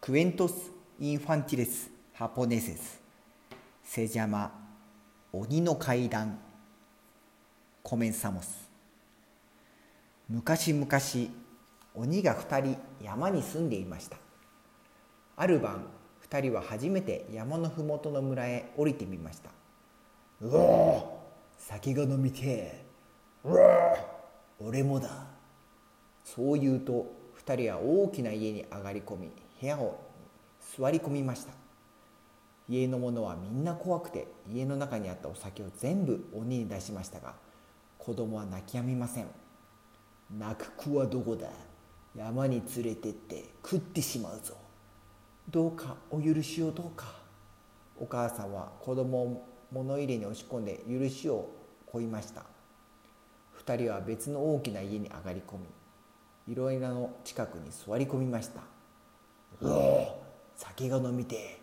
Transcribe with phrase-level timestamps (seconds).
[0.00, 0.54] クエントス・
[0.98, 3.02] インファンティレス・ハポネセス
[3.84, 4.50] セジャマ
[5.30, 6.38] 鬼の階段。
[7.82, 8.70] コメンサモス。
[10.26, 10.88] 昔々
[11.94, 14.16] 鬼が2人山に住んでいました。
[15.36, 15.84] ある晩
[16.26, 19.50] 2人は初めて山の麓の村へ降りてみました。
[20.40, 21.20] うお
[21.58, 22.84] 酒が飲みてえ。
[23.44, 23.54] う
[24.60, 25.10] お俺もだ。
[26.24, 27.06] そう言うと
[27.46, 29.30] 2人は大きな家に上がり込み
[29.60, 30.00] 部屋を
[30.78, 31.52] 座り込みました。
[32.68, 37.34] 家の者はみんな怖くて家の中にあったお酒を全部鬼に出しましたが
[37.98, 39.26] 子供は泣きやみません。
[40.38, 41.48] 泣く子はどこだ？
[42.14, 44.54] 山に連れてって食ってしまうぞ。
[45.50, 47.06] どうかお許しをどうか。
[47.98, 51.50] お母さんは子供を物入れに押し込んで許しを
[51.92, 52.44] 乞いました。
[53.66, 55.58] 2人は別の大きな家に上がり込
[56.46, 58.62] みいろいろの近くに座り込みました。
[60.56, 61.60] 酒が飲みて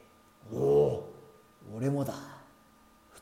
[0.53, 1.13] おお
[1.75, 2.13] 俺もだ。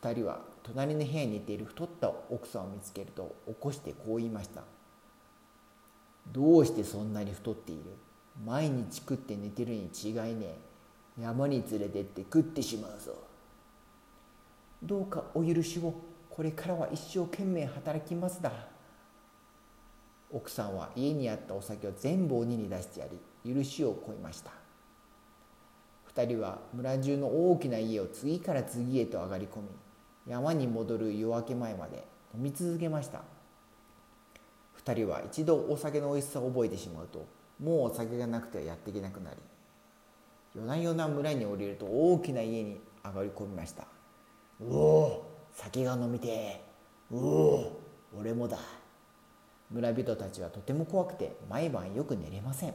[0.01, 4.61] 2人は隣の部屋に寝ている太った奥さんを見つけると起こしてこう言いました。
[6.31, 7.83] どうしてそんなに太っている？
[8.45, 11.21] 毎日食って寝てるに違いねえ。
[11.21, 13.13] 山に連れてって食ってしまうぞ。
[14.83, 15.93] どうかお許しを。
[16.29, 18.51] これからは一生懸命働きますだ。
[20.31, 23.07] 奥さんは家にあったお酒を全部鬼に出してや
[23.45, 24.51] り許しを請いました。
[26.15, 29.67] 2人は村中の大きな家を次から次へと上がり込み
[30.27, 33.21] 山に戻る夜明け前まで飲み続けました。
[34.83, 37.25] 2人は一度お酒の美味しさを覚えてしまうと
[37.61, 39.37] もうお酒がなくてはやっていけなくなり
[40.55, 43.83] 夜な夜な村に降りると大きな家に上がり込みました。
[44.61, 45.25] うお。
[45.53, 46.61] 酒が飲みて
[47.11, 47.81] うお。
[48.17, 48.57] 俺もだ。
[49.71, 52.73] 村人たちはとても怖くて毎晩よく寝れません。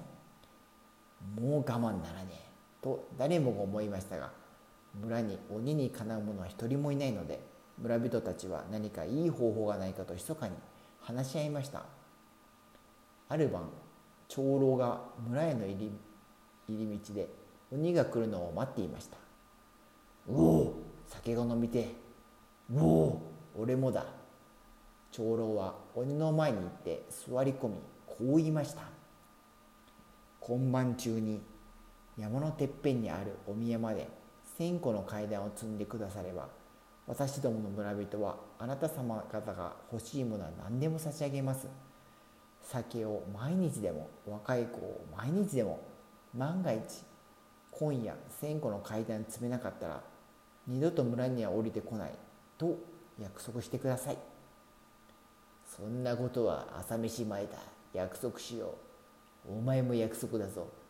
[1.37, 2.50] もう我慢ならねえ
[2.83, 4.31] と誰もが思いましたが
[5.01, 7.41] 村に鬼にかなう者は一人もいないので
[7.79, 10.55] 村人たちは何かいい方法がないかと密かに
[11.01, 11.83] 話し合いました。
[13.29, 13.63] ある晩
[14.29, 15.93] 長老が村への入り
[16.69, 17.29] 入り道で
[17.73, 19.17] 鬼が来るのを待っていました
[20.29, 20.75] うお
[21.07, 21.95] 酒が飲みて
[22.73, 23.23] うお
[23.57, 24.05] 俺もだ。
[25.13, 27.75] 長老は鬼の前に行って座り込み
[28.07, 28.83] こう言いました
[30.41, 31.41] 今晩中に
[32.21, 34.07] 山のてっぺんにあるお宮まで
[34.59, 36.49] 千個の階段を積んでくだされば
[37.07, 41.67] 私どもの村人はあなた様方が欲しいものは何でも差し上げます。
[42.63, 45.81] 酒を毎日でも若い子を毎日でも
[46.37, 46.81] 万が一
[47.73, 50.03] 今夜千個の階段積めなかったら
[50.69, 52.13] 二度と村には降りてこない
[52.59, 52.79] と
[53.19, 54.19] 約束してください。
[55.67, 57.59] そんなことは朝飯前だ。
[57.93, 58.75] 約束しよ
[59.49, 59.59] う。
[59.59, 60.69] お前も約束だぞ。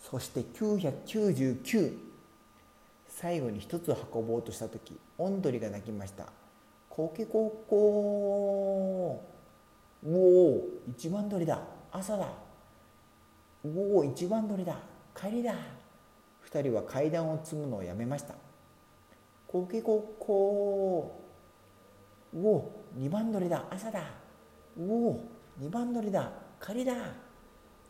[0.00, 1.98] そして999
[3.08, 6.26] 最後に一つ運ぼうとした時オンドリが鳴きました
[6.88, 11.60] 「コケコッコー」「うお一番鳥だ。
[11.90, 12.28] 朝だ」
[13.64, 14.78] 「うお一番鳥だ。
[15.16, 15.54] 帰りだ」
[16.40, 18.34] 二人は階段を積むのをやめました
[19.48, 23.64] 「コケコッコー」「うお二番鳥だ。
[23.68, 24.02] 朝だ」
[24.78, 25.20] 「うお
[25.58, 26.30] 二番鳥だ。
[26.64, 26.94] 帰りだ」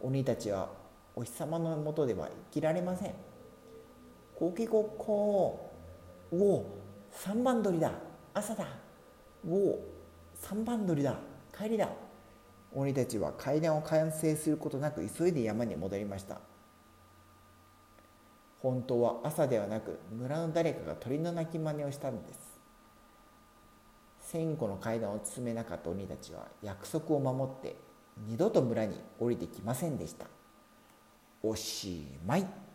[0.01, 0.71] 鬼たちは
[1.19, 3.13] お日様のもとでは生きられません。
[4.37, 6.37] コケコッコー。
[6.37, 6.65] うお、
[7.11, 7.91] 三番鳥だ。
[8.33, 8.65] 朝だ。
[9.45, 9.81] うお、
[10.37, 11.17] 三番鳥だ。
[11.53, 11.89] 帰りだ。
[12.73, 16.39] 鬼たちは階段を完成することなく急いで山に戻りました。
[18.61, 22.61] 本当は朝ではなく村の誰かが鳥の鳴き真似をしたのです。
[24.21, 27.75] 千個の階段を進めなかった鬼たちは約束を守って
[28.29, 30.38] 二度と村に降りてきませんでした。
[31.49, 32.68] おしまい。